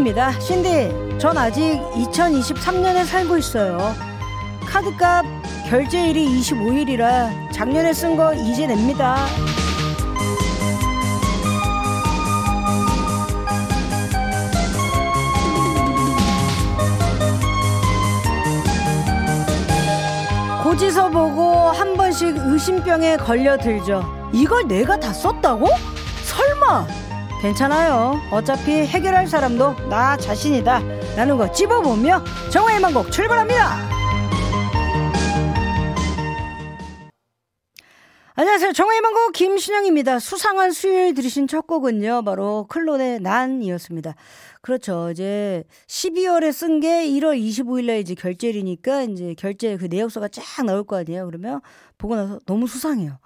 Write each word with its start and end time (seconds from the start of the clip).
6105번님의 0.00 0.10
사연입니다. 0.10 0.32
신디, 0.40 1.18
전 1.18 1.36
아직 1.36 1.78
2023년에 1.94 3.04
살고 3.04 3.36
있어요. 3.38 3.94
카드값 4.66 5.24
결제일이 5.68 6.40
25일이라 6.40 7.52
작년에 7.52 7.92
쓴 7.92 8.16
거 8.16 8.32
이제 8.34 8.66
냅니다. 8.66 9.26
고지서 20.62 21.10
보고 21.10 21.70
한 21.70 21.94
번씩 21.96 22.36
의심병에 22.36 23.18
걸려들죠. 23.18 24.30
이걸 24.32 24.66
내가 24.66 24.98
다 24.98 25.12
썼다고? 25.12 25.68
설마! 26.24 26.99
괜찮아요. 27.40 28.20
어차피 28.30 28.70
해결할 28.70 29.26
사람도 29.26 29.88
나 29.88 30.14
자신이다. 30.18 30.80
라는 31.16 31.38
거 31.38 31.50
찝어보며 31.50 32.22
정화의 32.52 32.80
만곡 32.80 33.10
출발합니다. 33.10 33.78
안녕하세요. 38.34 38.72
정화의 38.72 39.00
만곡 39.00 39.32
김신영입니다. 39.32 40.18
수상한 40.18 40.70
수요일 40.70 41.14
들으신 41.14 41.46
첫 41.46 41.66
곡은요. 41.66 42.24
바로 42.24 42.66
클론의 42.68 43.20
난이었습니다. 43.20 44.14
그렇죠. 44.60 45.10
이제 45.10 45.64
12월에 45.88 46.52
쓴 46.52 46.80
게 46.80 47.06
1월 47.06 47.40
25일날 47.40 48.00
이제 48.00 48.14
결제일이니까 48.14 49.02
이제 49.04 49.34
결제 49.38 49.78
그 49.78 49.86
내역서가 49.86 50.28
쫙 50.28 50.64
나올 50.66 50.84
거 50.84 50.96
아니에요. 50.96 51.24
그러면 51.24 51.60
보고 51.96 52.16
나서 52.16 52.38
너무 52.44 52.66
수상해요. 52.66 53.18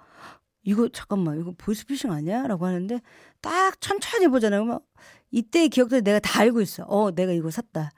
이거 0.63 0.89
잠깐만 0.89 1.39
이거 1.39 1.53
보이스피싱 1.57 2.11
아니야? 2.11 2.47
라고 2.47 2.65
하는데 2.65 2.99
딱 3.45 3.79
천천히 3.79 4.27
보잖아요. 4.27 4.79
이때의 5.29 5.69
기억들 5.69 6.03
내가 6.03 6.17
다 6.17 6.41
알고 6.41 6.61
있어. 6.61 6.83
어, 6.87 7.11
내가 7.11 7.31
이거 7.31 7.51
샀다. 7.51 7.91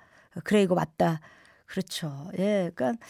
그래 0.44 0.62
이거 0.62 0.76
맞다. 0.76 1.22
그렇죠. 1.66 2.30
예, 2.38 2.70
그러니까 2.76 3.02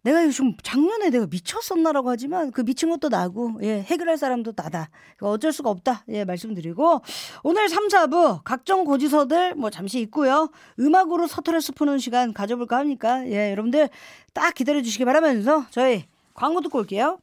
내가 0.00 0.24
요즘 0.24 0.56
작년에 0.62 1.10
내가 1.10 1.26
미쳤었나라고 1.26 2.08
하지만 2.08 2.50
그 2.50 2.64
미친 2.64 2.88
것도 2.88 3.10
나고 3.10 3.58
예 3.62 3.82
해결할 3.82 4.16
사람도 4.18 4.54
나다 4.56 4.90
어쩔 5.20 5.52
수가 5.52 5.70
없다 5.70 6.04
예 6.08 6.24
말씀드리고 6.24 7.02
오늘 7.44 7.68
3, 7.68 7.86
4부 7.86 8.42
각종 8.42 8.84
고지서들 8.84 9.54
뭐 9.54 9.70
잠시 9.70 10.00
있고요 10.00 10.50
음악으로 10.80 11.28
서투레스 11.28 11.74
푸는 11.74 11.98
시간 11.98 12.32
가져볼까 12.32 12.78
합니까 12.78 13.24
예 13.28 13.52
여러분들 13.52 13.90
딱 14.32 14.52
기다려 14.54 14.82
주시기 14.82 15.04
바라면서 15.04 15.66
저희 15.70 16.06
광고 16.34 16.62
듣고 16.62 16.80
올게요 16.80 17.20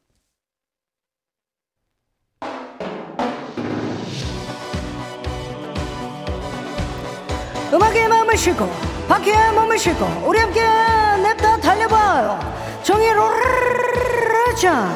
음악의 7.72 8.08
마음을 8.08 8.36
싣고 8.36 8.68
바퀴의 9.08 9.52
몸을 9.52 9.78
싣고 9.78 10.04
우리 10.26 10.38
함께 10.38 10.60
냅다 10.60 11.60
달려봐요. 11.60 12.38
정의 12.82 13.12
로라자 13.12 14.94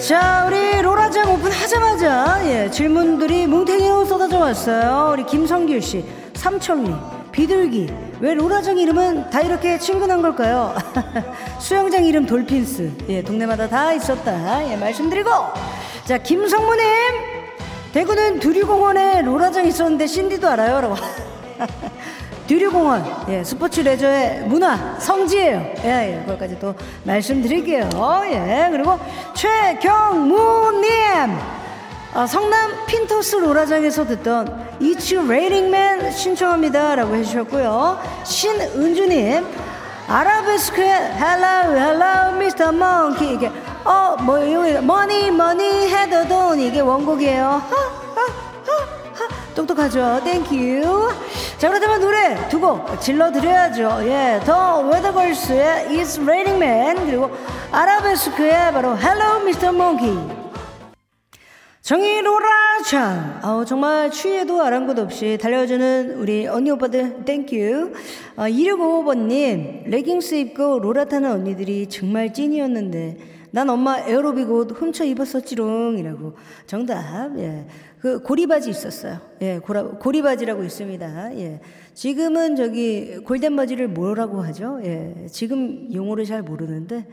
자 0.00 0.46
우리 0.46 0.80
로라장 0.80 1.30
오픈하자마자 1.34 2.40
예, 2.46 2.70
질문들이 2.70 3.46
뭉탱이로 3.46 4.06
쏟아져 4.06 4.38
왔어요 4.38 5.10
우리 5.12 5.26
김성길씨 5.26 6.04
삼천리 6.34 6.94
비둘기. 7.38 7.88
왜 8.18 8.34
로라장 8.34 8.78
이름은 8.78 9.30
다 9.30 9.40
이렇게 9.40 9.78
친근한 9.78 10.20
걸까요? 10.22 10.74
수영장 11.60 12.04
이름 12.04 12.26
돌핀스. 12.26 12.90
예 13.10 13.22
동네마다 13.22 13.68
다 13.68 13.92
있었다. 13.92 14.68
예 14.68 14.76
말씀드리고. 14.76 15.30
자 16.04 16.18
김성무님! 16.18 16.84
대구는 17.92 18.40
두류공원에 18.40 19.22
로라장 19.22 19.68
있었는데 19.68 20.08
신디도 20.08 20.48
알아요? 20.48 20.80
라고. 20.80 20.96
두류공원. 22.48 23.04
예 23.28 23.44
스포츠 23.44 23.82
레저의 23.82 24.42
문화 24.48 24.98
성지예요. 24.98 25.74
예, 25.84 26.16
예 26.16 26.20
그걸까지 26.22 26.58
또 26.58 26.74
말씀드릴게요. 27.04 27.88
예 28.32 28.66
그리고 28.72 28.98
최경무님 29.34 30.88
아, 32.14 32.26
성남 32.26 32.86
핀토스 32.86 33.36
로라장에서 33.36 34.06
듣던 34.06 34.68
It's 34.80 35.12
Man 35.12 36.10
신청합니다 36.10 36.94
라고 36.96 37.14
해주셨고요 37.14 37.98
신은주님 38.24 39.46
아라베스크의 40.08 40.88
Hello 40.90 41.76
Hello 41.76 42.34
Mr. 42.36 42.68
Monkey 42.74 43.34
이게 43.34 43.50
어 43.84 44.16
뭐 44.20 44.38
이거 44.42 44.80
뭐니 44.82 45.30
뭐니 45.30 45.88
해도 45.88 46.26
돈 46.26 46.58
이게 46.58 46.80
원곡이에요. 46.80 47.62
똑똑하죠 49.54 50.20
Thank 50.24 50.78
you 50.78 51.10
자 51.58 51.68
그렇다면 51.68 52.00
노래 52.00 52.48
두 52.48 52.60
곡 52.60 53.00
질러드려야죠 53.00 54.00
예 54.04 54.34
더 54.34 54.80
웨더걸스의 54.88 55.88
It's 55.90 56.20
Raining 56.22 56.62
Men 56.62 57.06
그리고 57.06 57.30
아라베스크의 57.72 58.72
바로 58.72 58.96
Hello 58.96 59.40
Mr. 59.40 59.68
Monkey 59.74 60.37
정의 61.88 62.60
로라장 62.60 63.42
어, 63.42 63.64
정말 63.64 64.10
추위에도 64.10 64.60
아랑곳 64.60 64.98
없이 64.98 65.38
달려주는 65.40 66.18
우리 66.18 66.46
언니 66.46 66.70
오빠들 66.70 67.24
Thank 67.24 67.68
you 67.68 67.94
어, 68.36 68.42
2655번님 68.42 69.88
레깅스 69.88 70.34
입고 70.34 70.80
로라 70.80 71.06
타는 71.06 71.30
언니들이 71.32 71.88
정말 71.88 72.34
찐이었는데 72.34 73.16
난 73.52 73.70
엄마 73.70 74.00
에어로빅 74.00 74.50
옷 74.50 74.70
훔쳐 74.78 75.02
입었었지롱 75.06 75.96
이라고 75.96 76.34
정답 76.66 77.38
예. 77.38 77.66
그 78.00 78.20
고리바지 78.20 78.68
있었어요 78.68 79.20
예, 79.40 79.58
고라, 79.58 79.84
고리바지라고 79.84 80.64
있습니다 80.64 81.38
예. 81.38 81.60
지금은 81.94 82.54
저기 82.56 83.16
골덴 83.24 83.56
바지를 83.56 83.88
뭐라고 83.88 84.42
하죠 84.42 84.78
예. 84.84 85.26
지금 85.32 85.88
용어를 85.90 86.26
잘 86.26 86.42
모르는데 86.42 87.06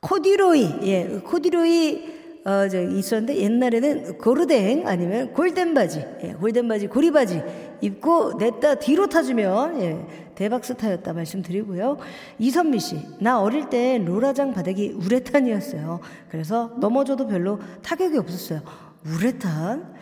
코디로이 0.00 0.74
예. 0.82 1.20
코디로이 1.24 2.19
어, 2.44 2.68
저 2.68 2.80
있었는데 2.82 3.36
옛날에는 3.36 4.18
고르댕 4.18 4.86
아니면 4.88 5.32
골덴 5.34 5.74
바지, 5.74 6.04
예, 6.22 6.32
골덴 6.32 6.68
바지, 6.68 6.86
고리 6.86 7.10
바지 7.10 7.42
입고 7.82 8.34
냈다 8.38 8.76
뒤로 8.76 9.08
타주면 9.08 9.82
예, 9.82 10.06
대박 10.34 10.64
스타였다 10.64 11.12
말씀드리고요. 11.12 11.98
이선미 12.38 12.78
씨, 12.80 12.96
나 13.18 13.40
어릴 13.40 13.68
때 13.68 13.98
로라장 13.98 14.54
바닥이 14.54 14.96
우레탄이었어요. 15.04 16.00
그래서 16.30 16.72
넘어져도 16.78 17.26
별로 17.26 17.58
타격이 17.82 18.16
없었어요. 18.16 18.62
우레탄? 19.04 19.94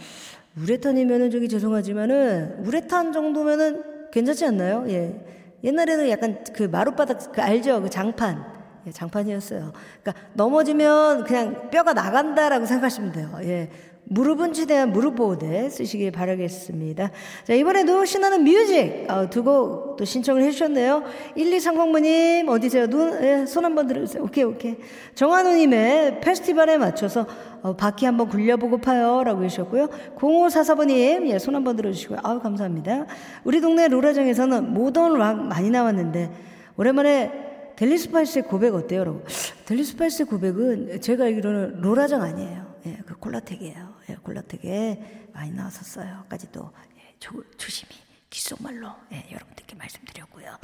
우레탄이면은 0.62 1.30
저기 1.30 1.48
죄송하지만은 1.48 2.64
우레탄 2.64 3.12
정도면은 3.12 4.10
괜찮지 4.12 4.44
않나요? 4.46 4.84
예. 4.88 5.24
옛날에는 5.64 6.08
약간 6.08 6.44
그 6.52 6.64
마룻바닥 6.64 7.32
그 7.32 7.42
알죠? 7.42 7.82
그 7.82 7.90
장판. 7.90 8.57
예, 8.86 8.90
장판이었어요. 8.90 9.72
그러니까 10.02 10.24
넘어지면 10.34 11.24
그냥 11.24 11.70
뼈가 11.70 11.92
나간다라고 11.92 12.66
생각하시면 12.66 13.12
돼요. 13.12 13.30
예. 13.42 13.70
무릎은 14.10 14.54
최대한 14.54 14.92
무릎 14.92 15.16
보호대 15.16 15.68
쓰시길 15.68 16.12
바라겠습니다. 16.12 17.10
자, 17.44 17.52
이번에도 17.52 18.04
신나는 18.04 18.42
뮤직 18.42 19.06
어, 19.08 19.28
두곡 19.28 19.96
또 19.96 20.04
신청을 20.04 20.42
해주셨네요. 20.44 21.02
1230번님, 21.36 22.48
어디세요? 22.48 22.86
눈, 22.86 23.22
예, 23.22 23.44
손 23.46 23.64
한번 23.66 23.86
들어주세요. 23.86 24.22
오케이, 24.22 24.44
오케이. 24.44 24.76
정한우님의 25.14 26.20
페스티벌에 26.20 26.78
맞춰서 26.78 27.26
어, 27.60 27.76
바퀴 27.76 28.06
한번 28.06 28.28
굴려보고파요. 28.28 29.24
라고 29.24 29.44
해주셨고요. 29.44 29.88
0544번님, 30.16 31.26
예, 31.28 31.38
손 31.38 31.54
한번 31.54 31.76
들어주시고요. 31.76 32.20
아우, 32.22 32.40
감사합니다. 32.40 33.06
우리 33.44 33.60
동네 33.60 33.88
로라장에서는 33.88 34.72
modern 34.72 35.18
rock 35.18 35.44
많이 35.44 35.68
나왔는데, 35.68 36.30
오랜만에 36.76 37.47
델리 37.78 37.96
스파이스의 37.96 38.42
고백 38.42 38.74
어때요, 38.74 39.00
여러분? 39.00 39.24
델리 39.64 39.84
스파이스의 39.84 40.26
고백은 40.26 41.00
제가 41.00 41.26
알기로는 41.26 41.80
로라장 41.80 42.22
아니에요. 42.22 42.74
예, 42.86 42.98
그 43.06 43.14
콜라텍이에요. 43.16 43.94
예, 44.10 44.14
콜라텍에 44.16 45.28
많이 45.32 45.52
나왔었어요.까지도 45.52 46.72
예, 46.98 47.14
조, 47.20 47.40
조심히 47.56 47.94
귓속말로 48.30 48.88
예, 49.12 49.24
여러분들께 49.30 49.76
말씀드렸고요. 49.76 50.56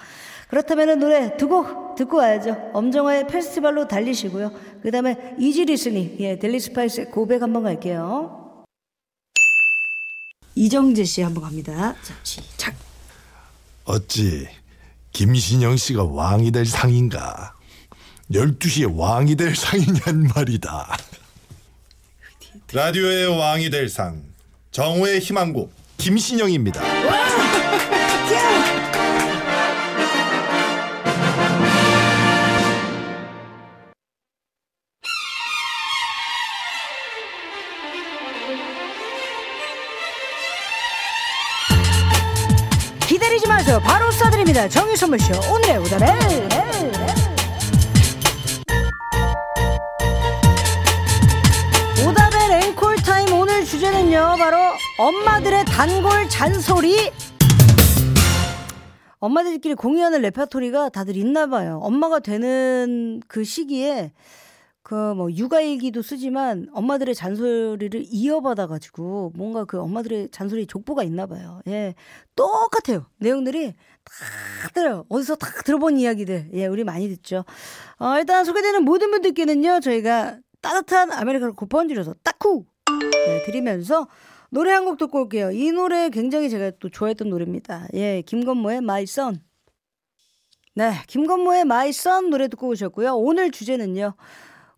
그렇다면 0.49 0.99
노래 0.99 1.37
두 1.37 1.47
곡 1.47 1.95
듣고 1.95 2.17
와야죠. 2.17 2.73
엄정화의 2.75 3.29
페스티벌로 3.29 3.87
달리시고요. 3.87 4.51
그 4.83 4.91
다음에 4.91 5.37
easy 5.39 5.67
listening, 5.67 6.17
예, 6.19 6.37
델리 6.41 6.59
스파이스의 6.59 7.13
고백 7.13 7.43
한번 7.43 7.63
갈게요. 7.63 8.65
이정재 10.57 11.05
씨 11.05 11.23
한번 11.23 11.45
갑니다. 11.45 11.95
자, 12.03 12.15
시작. 12.25 12.75
어찌 13.85 14.49
김신영 15.15 15.77
씨가 15.77 16.05
왕이 16.05 16.51
될 16.51 16.67
상인가? 16.67 17.55
12시에 18.33 18.93
왕이 18.99 19.37
될 19.37 19.55
상이냔 19.55 20.29
말이다. 20.35 20.97
라디오의 22.73 23.39
왕이 23.39 23.71
될 23.71 23.89
상. 23.89 24.21
정우의 24.73 25.21
희망곡 25.21 25.73
김신영입니다. 25.99 26.83
쏴드립니다. 44.55 44.71
정의 44.71 44.97
선물쇼 44.97 45.33
오늘의 45.53 45.79
오다벨. 45.79 46.09
오다벨 52.07 52.63
앵콜 52.63 52.97
타임 52.97 53.33
오늘 53.35 53.65
주제는요 53.65 54.37
바로 54.39 54.57
엄마들의 54.99 55.65
단골 55.67 56.29
잔소리. 56.29 57.13
엄마들끼리 59.19 59.75
공유하는 59.75 60.23
레파토리가 60.23 60.91
다들 60.91 61.17
있나 61.17 61.47
봐요. 61.47 61.81
엄마가 61.83 62.21
되는 62.21 63.21
그 63.27 63.43
시기에 63.43 64.13
그 64.85 65.15
뭐 65.15 65.33
육아일기도 65.33 66.03
쓰지만 66.03 66.69
엄마들의 66.75 67.15
잔소리를 67.15 68.05
이어받아 68.07 68.67
가지고 68.67 69.33
뭔가 69.35 69.65
그 69.65 69.81
엄마들의 69.81 70.29
잔소리 70.31 70.67
족보가 70.67 71.03
있나 71.05 71.27
봐요. 71.27 71.61
예. 71.69 71.95
똑같아요. 72.37 73.07
내용들이 73.19 73.73
다 73.73 74.69
들어요. 74.75 75.07
어디서 75.09 75.37
다 75.37 75.49
들어본 75.65 75.97
이야기들. 75.99 76.51
예, 76.53 76.67
우리 76.67 76.85
많이 76.85 77.09
듣죠. 77.09 77.45
어, 77.99 78.19
일단 78.19 78.45
소개되는 78.45 78.85
모든 78.85 79.11
분들께는요, 79.11 79.81
저희가 79.81 80.39
따뜻한 80.61 81.13
아메리카노 81.13 81.55
쿠폰 81.55 81.89
줄여서 81.89 82.15
딱쿠! 82.23 82.67
네, 83.27 83.43
드리면서 83.47 84.07
노래 84.51 84.71
한 84.73 84.85
곡 84.85 84.99
듣고 84.99 85.23
올게요. 85.23 85.51
이 85.51 85.73
노래 85.73 86.11
굉장히 86.11 86.51
제가 86.51 86.73
또 86.79 86.91
좋아했던 86.91 87.31
노래입니다. 87.31 87.89
예, 87.95 88.21
김건모의 88.27 88.79
My 88.79 89.05
Son. 89.05 89.41
네, 90.75 90.93
김건모의 91.07 91.63
My 91.63 91.89
Son 91.89 92.29
노래 92.29 92.49
듣고 92.49 92.69
오셨고요. 92.69 93.15
오늘 93.17 93.51
주제는요. 93.51 94.15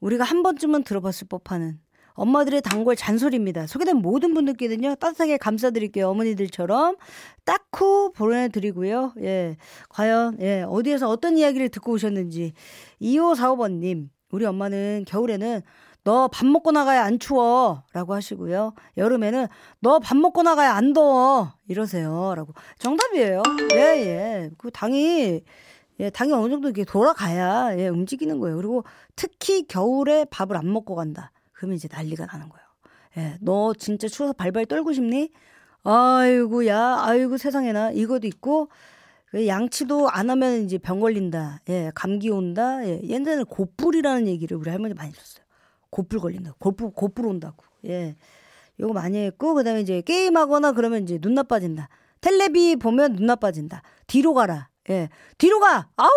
우리가 0.06 0.22
한 0.22 0.42
번쯤은 0.44 0.84
들어봤을 0.84 1.26
법하는 1.28 1.80
엄마들의 2.14 2.62
단골 2.62 2.94
잔소리입니다. 2.96 3.66
소개된 3.66 3.96
모든 3.96 4.32
분들께는요, 4.34 4.94
따뜻하게 4.94 5.36
감사드릴게요. 5.36 6.08
어머니들처럼. 6.08 6.96
딱후 7.44 8.12
보내드리고요. 8.14 9.12
예. 9.20 9.56
과연, 9.90 10.38
예, 10.40 10.64
어디에서 10.66 11.10
어떤 11.10 11.36
이야기를 11.36 11.68
듣고 11.70 11.92
오셨는지. 11.92 12.52
2545번님, 13.02 14.08
우리 14.30 14.46
엄마는 14.46 15.04
겨울에는 15.06 15.60
너 16.04 16.28
밥 16.28 16.46
먹고 16.46 16.70
나가야 16.70 17.02
안 17.04 17.18
추워. 17.18 17.82
라고 17.92 18.14
하시고요. 18.14 18.74
여름에는 18.96 19.48
너 19.80 19.98
밥 19.98 20.16
먹고 20.16 20.42
나가야 20.44 20.72
안 20.72 20.92
더워. 20.92 21.52
이러세요. 21.68 22.32
라고. 22.36 22.54
정답이에요. 22.78 23.42
예, 23.74 23.78
예. 23.78 24.50
그 24.56 24.70
당이, 24.70 25.42
예, 25.98 26.10
당이 26.10 26.32
어느 26.32 26.48
정도 26.50 26.68
이렇게 26.68 26.84
돌아가야, 26.84 27.76
예, 27.78 27.88
움직이는 27.88 28.38
거예요. 28.38 28.56
그리고 28.56 28.84
특히 29.16 29.66
겨울에 29.66 30.24
밥을 30.26 30.56
안 30.56 30.72
먹고 30.72 30.94
간다. 30.94 31.32
그러면 31.52 31.76
이제 31.76 31.88
난리가 31.90 32.26
나는 32.26 32.48
거예요. 32.48 32.66
예, 33.16 33.38
너 33.40 33.72
진짜 33.74 34.08
추워서 34.08 34.34
발발 34.34 34.66
떨고 34.66 34.92
싶니? 34.92 35.32
아이고, 35.82 36.66
야, 36.66 36.96
아이고, 37.00 37.38
세상에나. 37.38 37.92
이것도 37.92 38.26
있고, 38.26 38.68
그 39.30 39.46
양치도 39.46 40.10
안 40.10 40.30
하면 40.30 40.64
이제 40.64 40.78
병 40.78 41.00
걸린다. 41.00 41.60
예, 41.68 41.90
감기 41.94 42.28
온다. 42.28 42.86
예, 42.86 43.00
옛날에 43.04 43.42
고뿔이라는 43.44 44.26
얘기를 44.26 44.56
우리 44.56 44.70
할머니 44.70 44.94
많이 44.94 45.12
들었어요. 45.12 45.44
고뿔 45.90 46.20
걸린다. 46.20 46.52
고뿔, 46.58 46.90
고뿔 46.90 47.26
온다고. 47.26 47.64
예. 47.86 48.16
요거 48.78 48.92
많이 48.92 49.16
했고, 49.18 49.54
그 49.54 49.64
다음에 49.64 49.80
이제 49.80 50.02
게임하거나 50.02 50.72
그러면 50.72 51.04
이제 51.04 51.18
눈 51.18 51.34
나빠진다. 51.34 51.88
텔레비 52.20 52.76
보면 52.76 53.16
눈 53.16 53.26
나빠진다. 53.26 53.82
뒤로 54.06 54.34
가라. 54.34 54.68
예. 54.90 55.08
뒤로 55.38 55.60
가! 55.60 55.88
아우! 55.96 56.08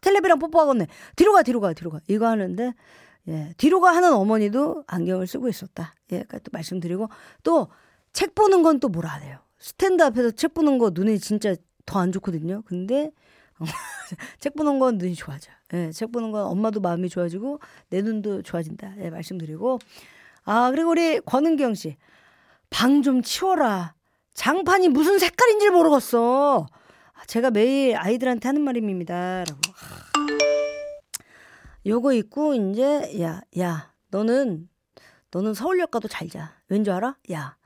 텔레비랑 0.00 0.38
뽀뽀하겠네. 0.38 0.86
뒤로 1.16 1.32
가, 1.32 1.42
뒤로 1.42 1.60
가, 1.60 1.72
뒤로 1.72 1.90
가. 1.90 2.00
이거 2.08 2.26
하는데, 2.26 2.72
예. 3.28 3.52
뒤로 3.58 3.80
가 3.80 3.94
하는 3.94 4.12
어머니도 4.14 4.84
안경을 4.86 5.26
쓰고 5.26 5.48
있었다. 5.48 5.94
예. 6.12 6.24
또 6.24 6.40
말씀드리고, 6.52 7.08
또, 7.42 7.68
책 8.12 8.34
보는 8.34 8.62
건 8.62 8.80
또 8.80 8.88
뭐라 8.88 9.10
하네요. 9.14 9.38
스탠드 9.58 10.02
앞에서 10.02 10.30
책 10.32 10.54
보는 10.54 10.78
거 10.78 10.90
눈이 10.92 11.18
진짜 11.18 11.54
더 11.84 11.98
안 12.00 12.12
좋거든요. 12.12 12.62
근데, 12.66 13.10
책 14.40 14.54
보는 14.56 14.78
건 14.78 14.98
눈이 14.98 15.14
좋아져. 15.14 15.50
예. 15.74 15.90
책 15.92 16.12
보는 16.12 16.30
건 16.32 16.44
엄마도 16.46 16.80
마음이 16.80 17.08
좋아지고, 17.08 17.60
내 17.90 18.00
눈도 18.02 18.42
좋아진다. 18.42 18.94
예. 19.02 19.10
말씀드리고. 19.10 19.78
아, 20.44 20.70
그리고 20.70 20.90
우리 20.90 21.20
권은경 21.20 21.74
씨. 21.74 21.96
방 22.70 23.02
좀 23.02 23.22
치워라. 23.22 23.94
장판이 24.34 24.88
무슨 24.88 25.18
색깔인지 25.18 25.70
모르겠어. 25.70 26.66
제가 27.26 27.50
매일 27.50 27.96
아이들한테 27.96 28.48
하는 28.48 28.62
말입니다. 28.62 29.44
라고. 29.44 29.60
요거 31.84 32.12
있고, 32.14 32.54
이제, 32.54 33.20
야, 33.20 33.40
야, 33.58 33.92
너는, 34.10 34.68
너는 35.30 35.54
서울역 35.54 35.90
가도 35.90 36.08
잘 36.08 36.28
자. 36.28 36.56
왠줄 36.68 36.92
알아? 36.94 37.16
야, 37.32 37.56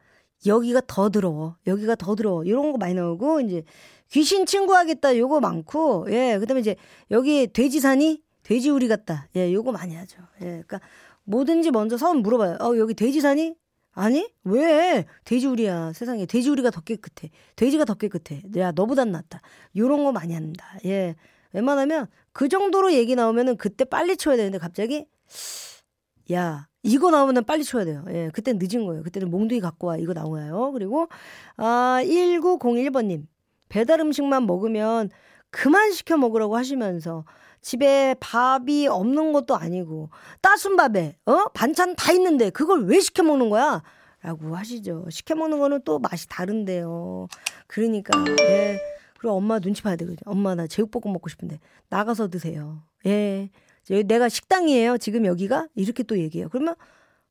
여기가 0.47 0.83
더 0.87 1.09
더러워. 1.11 1.57
여기가 1.67 1.95
더 1.95 2.15
더러워. 2.15 2.45
이런 2.45 2.73
거 2.73 2.79
많이 2.79 2.95
나오고, 2.95 3.41
이제, 3.43 3.63
귀신 4.11 4.45
친구 4.47 4.75
하겠다. 4.75 5.17
요거 5.17 5.41
많고, 5.41 6.07
예, 6.11 6.37
그 6.39 6.47
다음에 6.47 6.61
이제, 6.61 6.77
여기 7.11 7.47
돼지산이 7.47 8.23
돼지 8.43 8.71
우리 8.71 8.89
같다. 8.89 9.29
예, 9.37 9.53
요거 9.53 9.73
많이 9.73 9.95
하죠. 9.95 10.19
예, 10.41 10.45
그러니까, 10.47 10.81
뭐든지 11.25 11.71
먼저 11.71 11.97
서운 11.97 12.19
물어봐요. 12.19 12.57
어, 12.61 12.77
여기 12.79 12.95
돼지산이? 12.95 13.55
아니? 13.93 14.33
왜? 14.45 15.05
돼지우리야. 15.25 15.93
세상에. 15.93 16.27
돼지우리가 16.27 16.71
더 16.71 16.81
깨끗해. 16.81 17.31
돼지가 17.57 17.85
더 17.85 17.95
깨끗해. 17.95 18.43
야, 18.57 18.73
너보단 18.73 19.11
낫다. 19.11 19.41
요런 19.77 20.05
거 20.05 20.13
많이 20.13 20.35
한다. 20.35 20.65
예. 20.85 21.17
웬만하면 21.53 22.07
그 22.33 22.49
정도로 22.49 22.93
얘기 22.93 23.17
나오면은 23.17 23.57
그때 23.57 23.85
빨리 23.85 24.17
쳐야 24.17 24.37
되는데 24.37 24.59
갑자기 24.59 25.07
야, 26.33 26.69
이거 26.83 27.11
나오면 27.11 27.45
빨리 27.45 27.65
쳐야 27.65 27.85
돼요. 27.85 28.05
예. 28.09 28.31
그때 28.33 28.53
늦은 28.53 28.87
거예요. 28.87 29.03
그때는 29.03 29.31
몽둥이 29.31 29.61
갖고 29.61 29.89
와. 29.89 29.97
이거 29.97 30.13
나와요. 30.13 30.71
그리고 30.73 31.09
아, 31.57 32.01
1901번님. 32.05 33.27
배달 33.69 34.01
음식만 34.01 34.47
먹으면 34.47 35.11
그만 35.51 35.93
시켜 35.93 36.17
먹으라고 36.17 36.57
하시면서 36.57 37.25
집에 37.63 38.15
밥이 38.21 38.87
없는 38.89 39.33
것도 39.33 39.55
아니고 39.57 40.11
따순 40.41 40.77
밥에 40.77 41.17
어 41.27 41.45
반찬 41.55 41.95
다 41.97 42.13
있는데 42.13 42.51
그걸 42.51 42.85
왜 42.85 43.01
시켜 43.01 43.23
먹는 43.23 43.51
거야? 43.51 43.83
라고 44.23 44.55
하시죠. 44.57 45.07
시켜 45.11 45.35
먹는 45.35 45.59
거는 45.59 45.81
또 45.85 45.99
맛이 45.99 46.29
다른데요. 46.29 47.29
그러니까 47.67 48.13
예. 48.41 48.79
그리고 49.19 49.35
엄마 49.37 49.59
눈치 49.59 49.83
봐야 49.83 49.97
되거든요. 49.97 50.19
엄마 50.25 50.55
나 50.55 50.67
제육볶음 50.67 51.13
먹고 51.13 51.29
싶은데 51.29 51.59
나가서 51.89 52.29
드세요. 52.29 52.83
예. 53.07 53.51
내가 54.07 54.29
식당이에요. 54.29 54.99
지금 54.99 55.25
여기가 55.27 55.69
이렇게 55.75 56.03
또 56.03 56.19
얘기해요. 56.19 56.49
그러면 56.51 56.75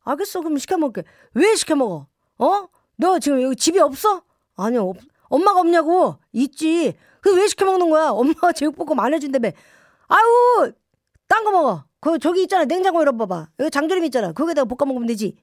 알겠어. 0.04 0.42
그럼 0.42 0.58
시켜 0.58 0.78
먹게. 0.78 1.04
왜 1.34 1.56
시켜 1.56 1.76
먹어? 1.76 2.08
어? 2.40 2.68
너 2.98 3.20
지금 3.20 3.42
여기 3.42 3.56
집이 3.56 3.80
없어? 3.80 4.24
아니요. 4.56 4.90
없, 4.90 4.98
엄마가 5.30 5.60
없냐고. 5.62 6.16
있지. 6.34 6.96
그 7.22 7.34
왜 7.36 7.48
시켜 7.48 7.66
먹는 7.66 7.90
거야? 7.90 8.10
엄마가 8.10 8.52
제육볶음 8.54 9.00
안 9.00 9.14
해준다며. 9.14 9.52
아유, 10.10 10.74
딴거 11.28 11.52
먹어. 11.52 11.86
그 12.02 12.18
저기 12.20 12.44
있잖아. 12.44 12.66
냉장고 12.66 13.00
열어봐봐. 13.02 13.50
여기 13.60 13.72
장조림 13.72 14.04
있잖아. 14.06 14.32
거기다가 14.34 14.66
볶아 14.66 14.88
먹으면 14.88 15.08
되지. 15.08 15.38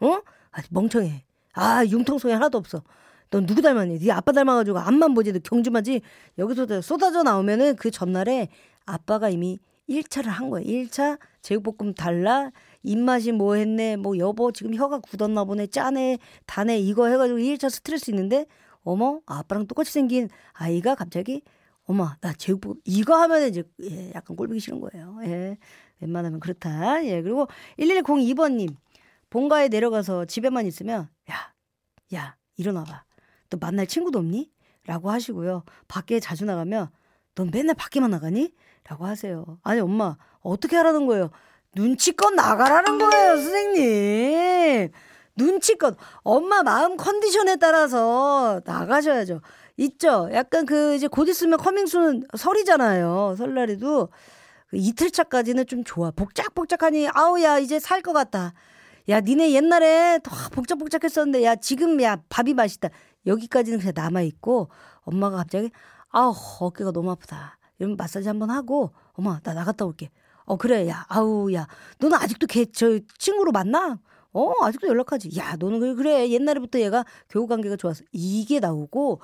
어? 0.00 0.20
아, 0.50 0.62
멍청해. 0.70 1.24
아, 1.54 1.84
융통성이 1.84 2.32
하나도 2.34 2.58
없어. 2.58 2.82
넌 3.30 3.46
누구 3.46 3.62
닮았니? 3.62 3.98
네 3.98 4.12
아빠 4.12 4.30
닮아가지고 4.32 4.78
앞만 4.78 5.14
보지. 5.14 5.32
너 5.32 5.38
경주마지. 5.40 6.02
여기서 6.38 6.82
쏟아져 6.82 7.22
나오면은 7.22 7.76
그 7.76 7.90
전날에 7.90 8.48
아빠가 8.84 9.28
이미 9.30 9.58
1차를 9.88 10.26
한 10.26 10.50
거야. 10.50 10.62
1차 10.62 11.18
제육볶음 11.40 11.94
달라. 11.94 12.50
입맛이 12.82 13.32
뭐 13.32 13.54
했네. 13.54 13.96
뭐 13.96 14.18
여보 14.18 14.52
지금 14.52 14.74
혀가 14.74 14.98
굳었나 14.98 15.44
보네. 15.44 15.68
짜네. 15.68 16.18
다네. 16.46 16.78
이거 16.78 17.06
해가지고 17.08 17.38
1차 17.38 17.70
스트레스 17.70 18.10
있는데 18.10 18.46
어머 18.84 19.20
아빠랑 19.26 19.66
똑같이 19.66 19.92
생긴 19.92 20.28
아이가 20.52 20.94
갑자기 20.94 21.42
어머, 21.84 22.10
나 22.20 22.32
제육볶음, 22.32 22.76
이거 22.84 23.16
하면 23.22 23.48
이제, 23.48 23.64
예, 23.82 24.12
약간 24.14 24.36
꼴보기 24.36 24.60
싫은 24.60 24.80
거예요. 24.80 25.18
예. 25.24 25.58
웬만하면 26.00 26.40
그렇다. 26.40 27.04
예. 27.04 27.22
그리고 27.22 27.48
1102번 27.78 28.52
님, 28.54 28.68
본가에 29.30 29.68
내려가서 29.68 30.26
집에만 30.26 30.66
있으면, 30.66 31.08
야, 31.30 31.52
야, 32.14 32.36
일어나봐. 32.56 33.04
또 33.50 33.58
만날 33.58 33.86
친구도 33.86 34.18
없니? 34.20 34.50
라고 34.86 35.10
하시고요. 35.10 35.64
밖에 35.88 36.20
자주 36.20 36.44
나가면, 36.44 36.90
넌 37.34 37.50
맨날 37.52 37.74
밖에만 37.74 38.10
나가니? 38.10 38.52
라고 38.88 39.06
하세요. 39.06 39.58
아니, 39.62 39.80
엄마, 39.80 40.16
어떻게 40.40 40.76
하라는 40.76 41.06
거예요? 41.06 41.30
눈치껏 41.74 42.34
나가라는 42.34 42.98
거예요, 42.98 43.36
선생님. 43.36 44.90
눈치껏. 45.36 45.96
엄마 46.22 46.62
마음 46.62 46.96
컨디션에 46.96 47.56
따라서 47.56 48.60
나가셔야죠. 48.64 49.40
있죠. 49.76 50.28
약간 50.32 50.66
그 50.66 50.94
이제 50.94 51.06
곧 51.08 51.28
있으면 51.28 51.58
커밍순 51.58 52.24
설이잖아요. 52.36 53.34
설날에도 53.38 54.08
그 54.68 54.76
이틀 54.76 55.10
차까지는 55.10 55.66
좀 55.66 55.84
좋아. 55.84 56.10
복작복작하니 56.10 57.08
아우야 57.12 57.58
이제 57.58 57.78
살 57.80 58.02
것 58.02 58.12
같다. 58.12 58.52
야 59.08 59.20
니네 59.20 59.52
옛날에 59.52 60.20
더 60.22 60.30
복작복작했었는데 60.52 61.44
야 61.44 61.56
지금 61.56 62.00
야 62.02 62.16
밥이 62.28 62.54
맛있다. 62.54 62.88
여기까지는 63.26 63.78
그냥 63.78 63.92
남아 63.96 64.22
있고 64.22 64.68
엄마가 65.02 65.38
갑자기 65.38 65.70
아우 66.10 66.34
어깨가 66.60 66.92
너무 66.92 67.10
아프다. 67.10 67.58
이러면 67.78 67.96
마사지 67.96 68.28
한번 68.28 68.50
하고 68.50 68.92
엄마 69.14 69.40
나 69.42 69.54
나갔다 69.54 69.84
올게. 69.84 70.10
어 70.44 70.56
그래 70.56 70.88
야 70.88 71.04
아우 71.08 71.52
야 71.52 71.66
너는 71.98 72.16
아직도 72.18 72.46
걔 72.46 72.66
저 72.66 72.98
친구로 73.18 73.52
만나? 73.52 73.98
어 74.32 74.52
아직도 74.64 74.86
연락하지. 74.88 75.36
야 75.38 75.56
너는 75.58 75.80
그래 75.80 75.94
그래 75.94 76.30
옛날부터 76.30 76.80
얘가 76.80 77.04
교우 77.28 77.46
관계가 77.46 77.76
좋아서 77.76 78.04
이게 78.12 78.60
나오고 78.60 79.20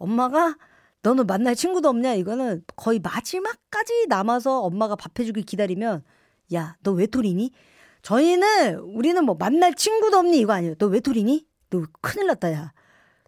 엄마가 0.00 0.56
너는 1.02 1.26
만날 1.26 1.54
친구도 1.54 1.88
없냐? 1.88 2.14
이거는 2.14 2.64
거의 2.76 2.98
마지막까지 2.98 4.06
남아서 4.08 4.60
엄마가 4.62 4.96
밥 4.96 5.18
해주길 5.18 5.44
기다리면 5.44 6.02
야, 6.54 6.76
너 6.82 6.92
외톨이니? 6.92 7.52
저희는 8.02 8.78
우리는 8.80 9.24
뭐 9.24 9.36
만날 9.38 9.74
친구도 9.74 10.16
없니? 10.18 10.38
이거 10.40 10.52
아니에요. 10.54 10.74
너 10.76 10.86
외톨이니? 10.86 11.46
너 11.70 11.82
큰일 12.00 12.26
났다, 12.26 12.52
야. 12.52 12.72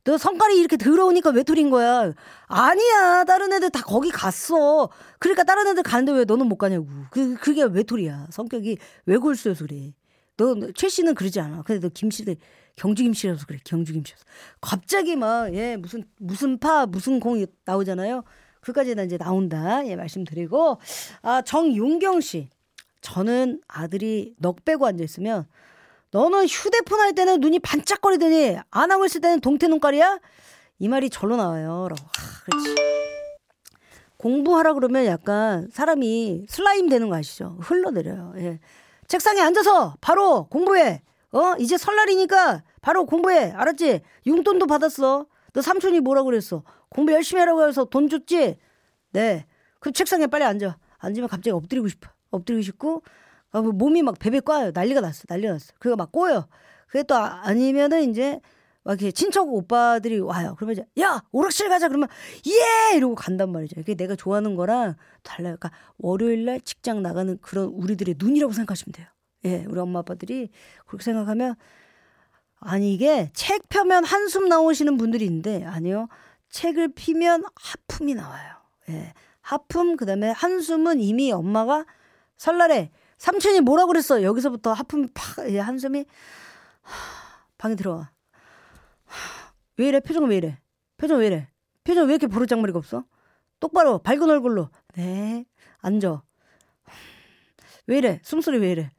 너 0.05 0.19
성깔이 0.19 0.59
이렇게 0.59 0.77
더러우니까 0.77 1.31
외톨인 1.31 1.71
거야. 1.71 2.13
아니야. 2.47 3.25
다른 3.25 3.53
애들 3.53 3.71
다 3.71 3.83
거기 3.83 4.11
갔어. 4.11 4.91
그러니까 5.21 5.45
다른 5.45 5.69
애들 5.69 5.85
가는데 5.85 6.11
왜 6.13 6.25
너는 6.25 6.47
못 6.49 6.57
가냐고. 6.57 6.89
그, 7.11 7.37
그게 7.37 7.63
외톨이야. 7.63 8.27
성격이 8.31 8.79
외골수여서 9.07 9.67
그래. 9.67 9.95
너, 10.37 10.57
최 10.75 10.89
씨는 10.89 11.15
그러지 11.15 11.39
않아. 11.39 11.63
근데 11.63 11.81
너 11.81 11.89
김 11.95 12.11
씨들 12.11 12.37
경주김씨라서 12.77 13.47
그래. 13.47 13.59
경주김씨라서. 13.65 14.25
갑자기 14.61 15.17
막, 15.17 15.55
예, 15.55 15.77
무슨, 15.77 16.05
무슨 16.19 16.59
파, 16.59 16.87
무슨 16.87 17.21
공이 17.21 17.47
나오잖아요. 17.65 18.25
그까지는 18.61 19.07
이제 19.07 19.19
나온다. 19.19 19.87
예, 19.87 19.97
말씀드리고. 19.97 20.79
아, 21.23 21.43
정용경 21.43 22.21
씨. 22.21 22.49
저는 23.01 23.61
아들이 23.67 24.35
넋 24.39 24.55
빼고 24.65 24.87
앉아 24.87 25.03
있으면 25.03 25.47
너는 26.13 26.47
휴대폰 26.47 27.01
할 27.01 27.15
때는 27.15 27.41
눈이 27.41 27.59
반짝거리더니 27.59 28.59
안 28.71 28.93
하고 28.93 29.05
있을 29.05 29.21
때는 29.21 29.41
동태 29.41 29.67
눈깔이야? 29.67 30.21
이 30.79 30.89
말이 30.89 31.11
절로 31.11 31.37
나와요. 31.37 31.89
라고. 31.91 32.05
하, 32.17 32.45
그렇지. 32.45 32.75
공부하라 34.19 34.75
그러면 34.75 35.07
약간 35.07 35.69
사람이 35.73 36.47
슬라임 36.49 36.89
되는 36.89 37.09
거 37.09 37.17
아시죠? 37.17 37.57
흘러내려요. 37.61 38.35
예. 38.37 38.61
책상에 39.09 39.41
앉아서 39.41 39.97
바로 40.01 40.47
공부해. 40.47 41.03
어? 41.33 41.55
이제 41.59 41.77
설날이니까 41.77 42.63
바로 42.81 43.07
공부해. 43.07 43.53
알았지? 43.53 44.01
용돈도 44.27 44.67
받았어. 44.67 45.27
너 45.53 45.63
삼촌이 45.63 46.01
뭐라 46.01 46.23
그랬어? 46.23 46.63
공부 46.89 47.13
열심히 47.13 47.41
하라고 47.41 47.67
해서 47.67 47.85
돈 47.85 48.09
줬지? 48.09 48.59
네. 49.13 49.47
그 49.81 49.93
책상에 49.93 50.27
빨리 50.27 50.45
앉아. 50.45 50.79
앉으면 50.99 51.29
갑자기 51.29 51.51
엎드리고 51.51 51.89
싶어. 51.89 52.11
엎드리고 52.31 52.63
싶고 52.63 53.03
아, 53.51 53.61
뭐 53.61 53.73
몸이 53.73 54.03
막 54.03 54.19
베베 54.19 54.41
꽈요. 54.41 54.73
난리가 54.73 55.01
났어. 55.01 55.25
난리가 55.29 55.53
났어. 55.55 55.73
그거 55.79 55.97
막 55.97 56.13
꼬여. 56.13 56.47
그게 56.87 57.03
또 57.03 57.15
아, 57.15 57.41
아니면은 57.45 58.11
이제 58.11 58.41
막 58.85 59.01
이렇게 59.01 59.13
친척 59.13 59.49
오빠들이 59.53 60.21
와요. 60.21 60.55
그러면 60.57 60.73
이제 60.73 61.03
야 61.03 61.23
오락실 61.33 61.69
가자 61.69 61.89
그러면 61.89 62.09
예 62.47 62.97
이러고 62.97 63.15
간단 63.15 63.53
말이죠. 63.53 63.81
이게 63.81 63.95
내가 63.95 64.17
좋아하는 64.17 64.57
거랑 64.57 64.97
달라요. 65.23 65.57
그러니까 65.59 65.71
월요일 65.99 66.45
날 66.45 66.61
직장 66.61 67.03
나가는 67.03 67.39
그런 67.41 67.67
우리들의 67.67 68.17
눈이라고 68.19 68.53
생각하시면 68.53 68.93
돼요. 68.93 69.07
예, 69.45 69.65
우리 69.69 69.81
엄마 69.81 70.01
아빠들이 70.01 70.51
그렇게 70.87 71.05
생각하면 71.05 71.57
아니 72.61 72.95
이게 72.95 73.31
책 73.35 73.69
펴면 73.69 74.05
한숨 74.05 74.49
나오시는 74.49 74.97
분들이 74.97 75.25
있는데 75.25 75.65
아니요. 75.65 76.09
책을 76.51 76.93
피면 76.95 77.45
하품이 77.55 78.15
나와요. 78.15 78.55
예. 78.91 79.13
하품 79.41 79.97
그다음에 79.97 80.31
한숨은 80.31 81.01
이미 81.01 81.33
엄마가 81.33 81.85
설날에 82.37 82.91
삼촌이 83.19 83.61
뭐라 83.61 83.87
그랬어? 83.87 84.23
여기서부터 84.23 84.73
하품이 84.73 85.09
팍 85.15 85.51
예, 85.51 85.59
한숨이 85.59 86.05
하, 86.83 86.95
방에 87.59 87.75
들어와. 87.75 88.11
하, 89.05 89.53
왜 89.77 89.89
이래? 89.89 90.01
표정은 90.01 90.29
왜 90.29 90.37
이래? 90.37 90.59
표정 90.97 91.19
왜 91.19 91.27
이래? 91.27 91.49
표정 91.85 92.07
왜 92.07 92.15
이렇게 92.15 92.29
버릇장머리가 92.29 92.79
없어? 92.79 93.05
똑바로 93.59 93.99
밝은 93.99 94.29
얼굴로. 94.29 94.71
네. 94.95 95.45
앉아. 95.79 96.23
왜 97.87 97.99
이래? 97.99 98.21
숨소리 98.23 98.59
왜 98.59 98.73
이래? 98.73 98.91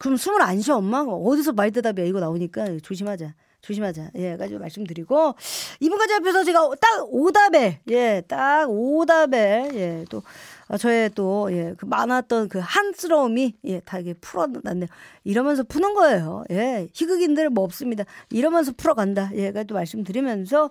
그럼 0.00 0.16
숨을 0.16 0.40
안 0.40 0.60
쉬어 0.62 0.76
엄마? 0.76 1.00
어디서 1.02 1.52
말 1.52 1.70
대답이야 1.70 2.06
이거 2.06 2.20
나오니까 2.20 2.78
조심하자. 2.82 3.34
조심하자. 3.60 4.12
예, 4.14 4.38
가지고 4.38 4.60
말씀드리고 4.60 5.34
이분까지 5.80 6.14
앞에서 6.14 6.44
제가 6.44 6.70
딱 6.80 7.06
오답에 7.10 7.80
예, 7.90 8.22
딱 8.26 8.70
오답에 8.70 9.68
예, 9.74 10.04
또 10.08 10.22
어, 10.68 10.78
저의 10.78 11.10
또 11.14 11.52
예, 11.52 11.74
그 11.76 11.84
많았던 11.84 12.48
그 12.48 12.58
한스러움이 12.58 13.56
예, 13.64 13.80
다 13.80 13.98
이게 13.98 14.14
풀어났네요. 14.14 14.86
이러면서 15.24 15.62
푸는 15.64 15.92
거예요. 15.92 16.44
예, 16.50 16.88
희극인들 16.94 17.50
뭐 17.50 17.62
없습니다. 17.64 18.04
이러면서 18.30 18.72
풀어간다. 18.74 19.28
예, 19.34 19.52
가지고 19.52 19.74
말씀드리면서 19.74 20.70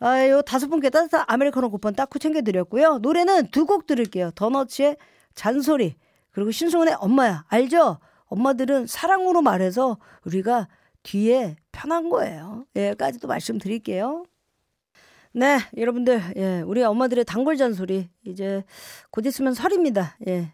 아, 0.00 0.28
요 0.28 0.42
다섯 0.42 0.66
분께 0.66 0.90
따뜻한 0.90 1.22
아메리카노 1.28 1.70
쿠폰 1.70 1.94
딱고 1.94 2.18
챙겨드렸고요. 2.18 2.98
노래는 2.98 3.52
두 3.52 3.64
곡 3.66 3.86
들을게요. 3.86 4.32
더너츠의 4.34 4.96
잔소리 5.36 5.94
그리고 6.32 6.50
신승훈의 6.50 6.96
엄마야 6.98 7.44
알죠? 7.46 7.98
엄마들은 8.26 8.86
사랑으로 8.86 9.42
말해서 9.42 9.98
우리가 10.24 10.68
뒤에 11.02 11.56
편한 11.72 12.08
거예요. 12.08 12.66
예,까지도 12.76 13.28
말씀드릴게요. 13.28 14.24
네, 15.32 15.58
여러분들, 15.76 16.22
예, 16.36 16.60
우리 16.60 16.82
엄마들의 16.82 17.24
단골 17.24 17.56
잔소리, 17.56 18.08
이제 18.24 18.62
곧 19.10 19.26
있으면 19.26 19.52
설입니다. 19.52 20.16
예. 20.28 20.52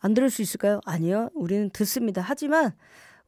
안 0.00 0.14
들을 0.14 0.30
수 0.30 0.42
있을까요? 0.42 0.80
아니요. 0.84 1.30
우리는 1.34 1.70
듣습니다. 1.70 2.22
하지만 2.24 2.74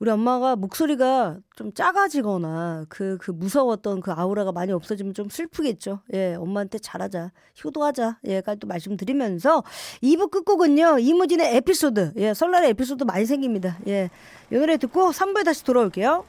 우리 0.03 0.11
엄마가 0.11 0.57
목소리가 0.57 1.37
좀 1.55 1.73
작아지거나 1.73 2.87
그, 2.89 3.19
그 3.21 3.31
무서웠던 3.31 4.01
그 4.01 4.11
아우라가 4.11 4.51
많이 4.51 4.73
없어지면 4.73 5.15
좀 5.15 5.29
슬프겠죠. 5.29 6.01
예, 6.13 6.35
엄마한테 6.35 6.81
잘하자. 6.81 7.31
효도하자. 7.65 8.19
예, 8.25 8.41
까지도 8.41 8.67
말씀드리면서 8.67 9.63
2부 10.03 10.33
끝곡은요, 10.33 10.99
이무진의 10.99 11.55
에피소드. 11.55 12.15
예, 12.17 12.35
설날에 12.35 12.71
에피소드 12.71 13.05
많이 13.05 13.27
생깁니다. 13.27 13.79
예. 13.87 14.11
이 14.51 14.57
노래 14.57 14.77
듣고 14.77 15.13
3부에 15.13 15.45
다시 15.45 15.63
돌아올게요. 15.63 16.25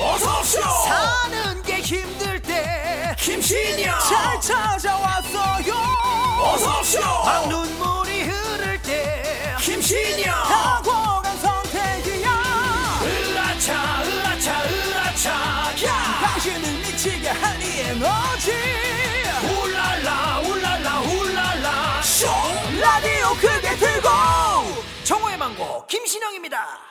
어서오쇼 0.00 0.60
사는 0.86 1.62
게 1.64 1.80
힘들 1.80 2.40
때 2.42 3.12
김신영 3.18 3.92
잘 4.08 4.40
찾아왔어요 4.40 5.74
어서오쇼 6.44 7.00
때 7.00 8.07
김신영. 9.60 10.32
각오한 10.44 11.38
선택이야. 11.38 12.28
으라차 13.02 14.02
으라차 14.04 14.64
으라차. 14.64 15.30
야! 15.84 16.20
당신을 16.22 16.70
미치게 16.78 17.28
할이 17.28 17.80
에너지. 17.80 18.52
울랄라 19.42 20.40
울랄라 20.40 21.00
울랄라. 21.00 22.02
쇼 22.02 22.26
라디오 22.80 23.34
크게 23.34 23.76
틀고. 23.76 24.08
정호의 25.04 25.36
망고 25.38 25.86
김신영입니다 25.86 26.87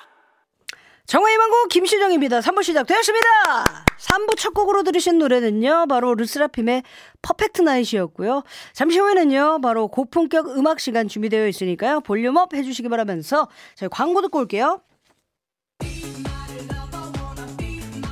정화의 1.08 1.38
망고 1.38 1.68
김시정입니다. 1.70 2.42
3부 2.42 2.64
시작되었습니다. 2.64 3.64
3부 3.98 4.36
첫 4.36 4.54
곡으로 4.54 4.84
들으신 4.84 5.18
노래는요. 5.18 5.86
바로 5.88 6.14
르스라핌의 6.14 6.84
Perfect 7.22 7.62
Night이었고요. 7.62 8.44
잠시 8.74 9.00
후에는요. 9.00 9.62
바로 9.62 9.88
고품격 9.88 10.58
음악 10.58 10.82
시간 10.82 11.08
준비되어 11.08 11.48
있으니까요. 11.48 12.02
volume 12.01 12.41
up 12.41 12.54
해주시기 12.54 12.90
바라면서 12.90 13.48
저희 13.76 13.88
광고 13.90 14.22
듣고 14.22 14.40
올게요. 14.40 14.82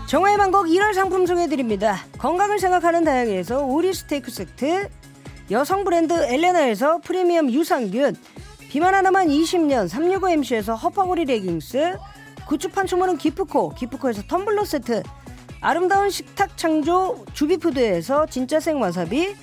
정화의 0.08 0.38
망곡 0.38 0.68
1월 0.68 0.94
상품 0.94 1.26
소개해드립니다. 1.26 2.06
건강을 2.18 2.60
생각하는 2.60 3.04
다양에서 3.04 3.66
오리 3.66 3.94
스테이크 3.94 4.32
세트 4.32 4.90
여성 5.52 5.84
브랜드 5.84 6.14
엘레나에서 6.14 7.00
프리미엄 7.00 7.52
유산균 7.52 8.16
비만 8.70 8.96
하나만 8.96 9.28
20년 9.28 9.90
365MC에서 9.90 10.82
허파고리 10.82 11.26
레깅스 11.26 11.98
굿즈 12.48 12.70
판촉물은 12.70 13.18
기프코, 13.18 13.70
기프코에서 13.76 14.24
텀블러 14.24 14.66
세트, 14.66 15.04
아름다운 15.62 16.10
식탁 16.10 16.58
창조 16.58 17.26
주비푸드에서 17.34 18.28
진짜 18.28 18.60
생와사비, 18.60 19.36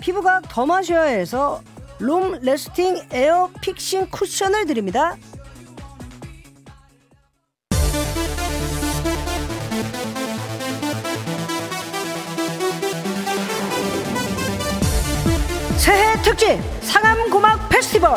피부과학 0.00 0.48
더마시아에서 0.48 1.62
long 2.00 2.40
lasting 2.40 3.08
air 3.12 3.50
fixing 3.60 4.08
쿠션을 4.10 4.66
드립니다. 4.66 5.16
새해 15.76 16.20
특집 16.22 16.58
상암 16.82 17.30
고막 17.30 17.68
페스티벌 17.68 18.10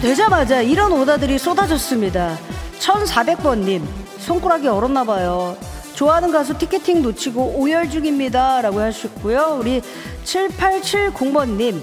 되자마자 0.00 0.60
이런 0.60 0.92
오다들이 0.92 1.38
쏟아졌습니다. 1.38 2.38
1400번님, 2.78 3.82
손가락이 4.18 4.68
얼었나봐요. 4.68 5.56
좋아하는 5.94 6.30
가수 6.30 6.56
티켓팅 6.56 7.02
놓치고 7.02 7.54
오열 7.56 7.90
중입니다. 7.90 8.62
라고 8.62 8.80
하셨고요. 8.80 9.56
우리 9.58 9.82
7870번님, 10.24 11.80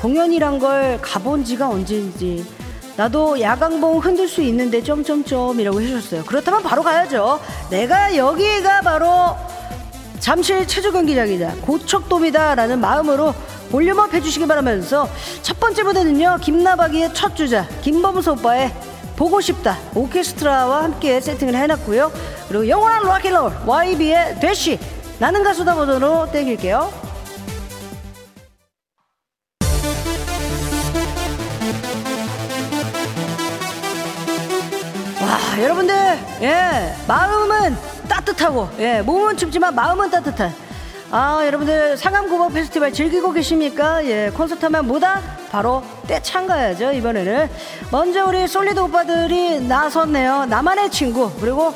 공연이란 0.00 0.58
걸 0.58 0.98
가본 1.00 1.44
지가 1.44 1.70
언제인지. 1.70 2.44
나도 2.96 3.40
야광봉 3.40 3.98
흔들 4.00 4.28
수 4.28 4.42
있는데 4.42 4.82
점점점이라고 4.82 5.80
해주셨어요. 5.80 6.24
그렇다면 6.26 6.62
바로 6.62 6.82
가야죠. 6.82 7.40
내가 7.70 8.14
여기가 8.14 8.82
바로 8.82 9.36
잠실 10.24 10.66
체조경기장이다. 10.66 11.56
고척돔이다라는 11.60 12.80
마음으로 12.80 13.34
볼륨업 13.70 14.14
해주시기 14.14 14.46
바라면서 14.46 15.06
첫 15.42 15.60
번째 15.60 15.82
무대는요 15.82 16.38
김나박이의 16.40 17.12
첫 17.12 17.36
주자 17.36 17.68
김범수 17.82 18.32
오빠의 18.32 18.72
보고 19.16 19.42
싶다 19.42 19.76
오케스트라와 19.94 20.84
함께 20.84 21.20
세팅을 21.20 21.54
해놨고요. 21.54 22.10
그리고 22.48 22.66
영원한 22.66 23.02
락앤롤 23.02 23.52
YB의 23.66 24.40
대쉬 24.40 24.78
나는 25.18 25.44
가수다 25.44 25.74
버전으로 25.74 26.32
땡길게요. 26.32 26.90
와 35.20 35.62
여러분들 35.62 35.94
예 36.40 36.94
마음은 37.06 37.93
따뜻하고 38.08 38.68
예 38.78 39.02
몸은 39.02 39.36
춥지만 39.36 39.74
마음은 39.74 40.10
따뜻한 40.10 40.54
아 41.10 41.42
여러분들 41.46 41.96
상암고법 41.96 42.54
페스티벌 42.54 42.92
즐기고 42.92 43.32
계십니까? 43.32 44.04
예 44.04 44.30
콘서트 44.34 44.64
하면 44.64 44.86
뭐다? 44.86 45.22
바로 45.50 45.82
떼창 46.08 46.46
가야죠 46.46 46.92
이번에는. 46.92 47.48
먼저 47.90 48.26
우리 48.26 48.48
솔리드 48.48 48.80
오빠들이 48.80 49.60
나섰네요. 49.60 50.46
나만의 50.46 50.90
친구. 50.90 51.30
그리고 51.40 51.72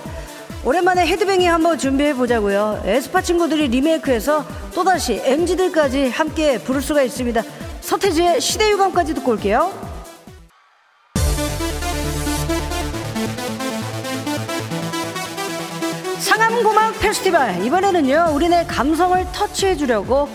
오랜만에 0.65 1.07
헤드뱅이 1.07 1.47
한번 1.47 1.79
준비해 1.79 2.13
보자고요. 2.15 2.83
에스파 2.85 3.23
친구들이 3.23 3.69
리메이크해서 3.69 4.45
또다시 4.75 5.23
MZ들까지 5.25 6.09
함께 6.11 6.59
부를 6.59 6.83
수가 6.83 7.03
있습니다. 7.03 7.43
서태지의 7.81 8.41
시대유감까지 8.41 9.15
듣고 9.15 9.31
올게요 9.33 9.88
페스티벌 17.01 17.65
이번에는요 17.65 18.31
우리네 18.35 18.67
감성을 18.67 19.25
터치해 19.33 19.77
주려고 19.77 20.29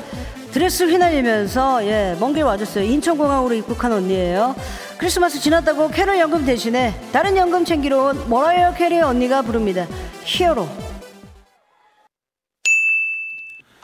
드레스 0.51 0.83
휘날리면서 0.83 1.85
예, 1.85 2.15
먼 2.19 2.33
길 2.33 2.43
와줬어요 2.43 2.85
인천공항으로 2.85 3.53
입국한 3.55 3.91
언니예요 3.91 4.55
크리스마스 4.97 5.39
지났다고 5.39 5.89
캐롤 5.89 6.17
연금 6.19 6.45
대신에 6.45 6.93
다른 7.11 7.35
연금 7.35 7.65
챙기러 7.65 8.03
온 8.03 8.29
모라이어 8.29 8.73
캐리 8.75 9.01
언니가 9.01 9.41
부릅니다 9.41 9.85
Hero 10.23 10.67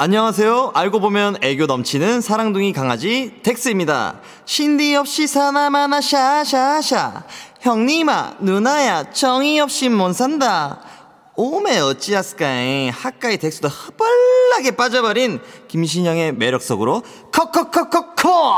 안녕하세요. 0.01 0.71
알고 0.75 1.01
보면 1.01 1.39
애교 1.41 1.65
넘치는 1.65 2.21
사랑둥이 2.21 2.71
강아지 2.71 3.33
덱스입니다. 3.43 4.21
신디 4.45 4.95
없이 4.95 5.27
사나마나 5.27 5.99
샤샤샤. 5.99 7.23
형님아, 7.59 8.35
누나야, 8.39 9.11
정이 9.11 9.59
없이 9.59 9.89
못 9.89 10.13
산다. 10.13 10.79
오메 11.41 11.79
어찌하스까이 11.79 12.89
학가의 12.89 13.37
덱스도 13.37 13.69
허벌나게 13.69 14.71
빠져버린 14.75 15.39
김신영의 15.69 16.33
매력 16.33 16.61
속으로 16.61 17.01
컵컵컵컵컵 17.31 18.17
컴온! 18.17 18.57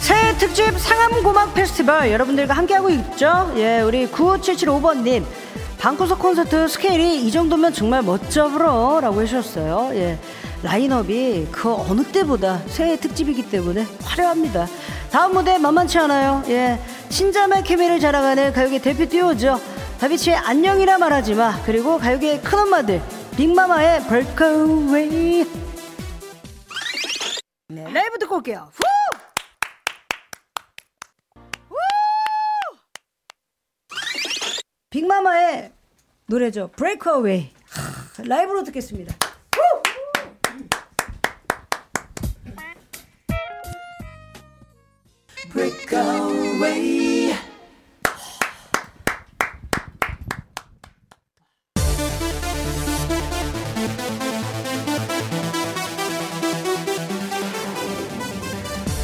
새해 0.00 0.36
특집 0.36 0.78
상암고막 0.78 1.54
페스티벌 1.54 2.10
여러분들과 2.10 2.52
함께하고 2.52 2.90
있죠? 2.90 3.54
예 3.56 3.80
우리 3.80 4.06
95775번님 4.06 5.24
방구석 5.78 6.18
콘서트 6.18 6.68
스케일이 6.68 7.26
이 7.26 7.30
정도면 7.32 7.72
정말 7.72 8.02
멋져 8.02 8.48
브러 8.48 9.00
라고 9.00 9.22
해주셨어요. 9.22 9.90
예 9.94 10.18
라인업이 10.64 11.48
그 11.52 11.72
어느 11.72 12.02
때보다 12.02 12.58
새해 12.66 12.96
특집이기 12.96 13.50
때문에 13.50 13.86
화려합니다 14.02 14.66
다음 15.12 15.34
무대 15.34 15.58
만만치 15.58 15.98
않아요 15.98 16.42
예 16.48 16.78
친자매 17.10 17.62
케미를 17.62 18.00
자랑하는 18.00 18.52
가요계 18.52 18.80
대표 18.80 19.06
듀오죠 19.06 19.60
다비치의 20.00 20.36
안녕이라 20.36 20.98
말하지 20.98 21.34
마 21.34 21.62
그리고 21.64 21.98
가요계의 21.98 22.40
큰엄마들 22.40 23.02
빅마마의 23.36 24.06
Breakaway 24.06 25.44
네 27.68 27.92
라이브 27.92 28.18
듣고 28.18 28.36
올게요 28.36 28.70
후! 28.72 28.82
빅마마의 34.88 35.72
노래죠. 36.26 36.70
Breakaway. 36.76 37.50
하, 37.68 38.22
라이브로 38.22 38.62
듣겠습니다. 38.62 39.14
Breakaway 45.54 47.32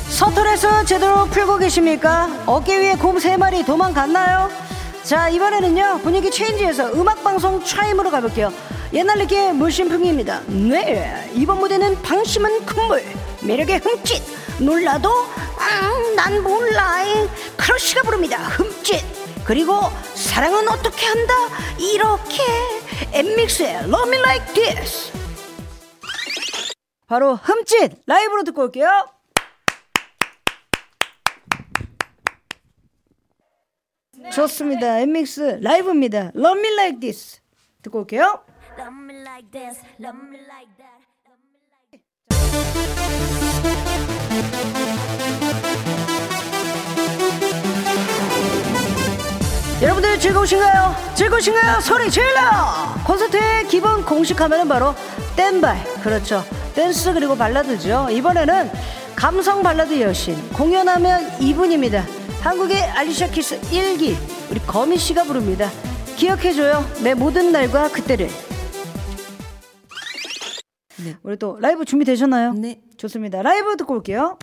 서툴에서 0.08 0.84
제대로 0.84 1.24
풀고 1.26 1.58
계십니까? 1.58 2.28
어깨 2.46 2.78
위에 2.78 2.96
곰 2.96 3.18
세 3.20 3.36
마리 3.36 3.64
도망갔나요? 3.64 4.50
자 5.02 5.28
이번에는요 5.28 6.00
분위기 6.02 6.30
체인지해서 6.30 6.92
음악방송 6.92 7.64
차임으로 7.64 8.10
가볼게요 8.10 8.52
옛날 8.92 9.18
느낌의 9.18 9.54
물심풍입니다 9.54 10.42
네 10.46 11.30
이번 11.34 11.58
무대는 11.60 12.00
방심은 12.02 12.66
콧물 12.66 13.02
매력의 13.42 13.78
흠칫 13.78 14.22
놀라도 14.58 15.10
음, 15.70 16.16
난 16.16 16.42
몰라. 16.42 16.90
크러쉬가 17.56 18.02
부릅니다. 18.02 18.38
흠칫 18.38 19.02
그리고 19.44 19.80
사랑은 20.14 20.68
어떻게 20.68 21.06
한다? 21.06 21.34
이렇게. 21.78 22.42
엠믹스의 23.12 23.84
Love 23.84 24.08
Me 24.08 24.18
Like 24.18 24.54
This. 24.54 25.12
바로 27.06 27.34
흠칫 27.34 28.02
라이브로 28.06 28.44
듣고 28.44 28.62
올게요. 28.62 29.06
좋습니다. 34.32 35.00
엔믹스 35.00 35.60
라이브입니다. 35.62 36.30
Love 36.36 36.60
Me 36.60 36.72
Like 36.72 37.00
This. 37.00 37.40
듣고 37.82 38.00
올게요. 38.00 38.44
Love 38.78 40.30
여러분들 49.82 50.20
즐거우신가요? 50.20 50.94
즐거우신가요? 51.14 51.80
소리 51.80 52.10
질러! 52.10 52.40
콘서트의 53.06 53.66
기본 53.68 54.04
공식 54.04 54.40
하면은 54.40 54.68
바로 54.68 54.94
댄발이 55.36 55.82
그렇죠. 56.02 56.44
댄스 56.74 57.14
그리고 57.14 57.34
발라드죠. 57.36 58.08
이번에는 58.10 58.70
감성 59.16 59.62
발라드 59.62 60.00
여신 60.00 60.36
공연하면 60.52 61.40
이분입니다. 61.40 62.04
한국의 62.42 62.82
알리샤 62.82 63.28
키스 63.28 63.60
1기 63.60 64.16
우리 64.50 64.60
거미 64.60 64.98
씨가 64.98 65.24
부릅니다. 65.24 65.70
기억해줘요. 66.16 66.84
내 67.02 67.14
모든 67.14 67.50
날과 67.50 67.88
그때를. 67.88 68.28
네, 70.98 71.16
우리 71.22 71.38
또 71.38 71.56
라이브 71.58 71.84
준비되셨나요? 71.86 72.52
네. 72.52 72.80
좋습니다. 72.98 73.40
라이브 73.42 73.76
듣고 73.78 73.94
올게요. 73.94 74.38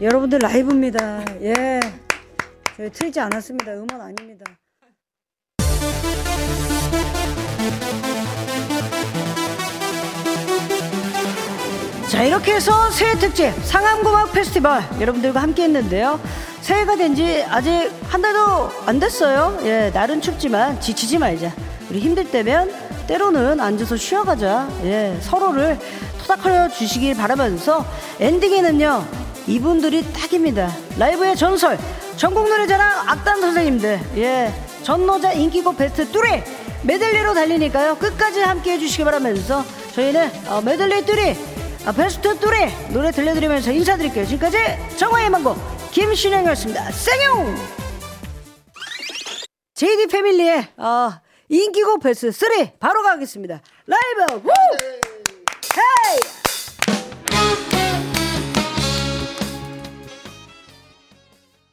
여러분들 0.00 0.38
라이브입니다. 0.38 1.24
예. 1.42 1.80
저희 2.76 2.90
틀지 2.90 3.20
않았습니다. 3.20 3.72
음원 3.72 4.00
아닙니다. 4.00 4.44
자 12.08 12.24
이렇게 12.24 12.54
해서 12.54 12.90
새해 12.90 13.14
특집 13.16 13.52
상암고막 13.64 14.32
페스티벌 14.32 14.82
여러분들과 15.00 15.40
함께 15.42 15.62
했는데요 15.64 16.20
새해가 16.60 16.96
된 16.96 17.14
지 17.14 17.42
아직 17.48 17.90
한 18.08 18.20
달도 18.22 18.70
안 18.86 18.98
됐어요 18.98 19.58
예 19.64 19.90
날은 19.94 20.20
춥지만 20.20 20.80
지치지 20.80 21.18
말자 21.18 21.52
우리 21.88 22.00
힘들 22.00 22.28
때면 22.30 22.72
때로는 23.06 23.60
앉아서 23.60 23.96
쉬어가자 23.96 24.68
예 24.84 25.16
서로를 25.20 25.78
토닥거려 26.20 26.68
주시길 26.68 27.16
바라면서 27.16 27.84
엔딩에는요 28.20 29.19
이분들이 29.46 30.02
딱입니다 30.12 30.70
라이브의 30.98 31.36
전설 31.36 31.78
전국 32.16 32.48
노래자랑 32.48 33.08
악단 33.08 33.40
선생님들 33.40 34.00
예 34.16 34.52
전노자 34.82 35.32
인기곡 35.32 35.76
베스트 35.76 36.10
뚜레 36.10 36.44
메들리로 36.82 37.34
달리니까요 37.34 37.96
끝까지 37.96 38.40
함께 38.40 38.72
해주시기 38.72 39.04
바라면서 39.04 39.64
저희는 39.94 40.30
어, 40.48 40.60
메들리 40.60 41.04
뚜레 41.04 41.36
아, 41.86 41.92
베스트 41.92 42.38
뚜레 42.38 42.90
노래 42.92 43.10
들려드리면서 43.10 43.72
인사드릴게요. 43.72 44.26
지금까지 44.26 44.58
정화의 44.96 45.30
망고 45.30 45.56
김신영이었습니다. 45.92 46.92
생용! 46.92 47.56
JD 49.74 50.08
패밀리의 50.08 50.68
어, 50.76 51.10
인기곡 51.48 52.02
베스트 52.02 52.30
3 52.32 52.50
바로 52.78 53.02
가겠습니다. 53.02 53.62
라이브! 53.86 54.46
우! 54.46 54.50
헤이! 55.76 56.39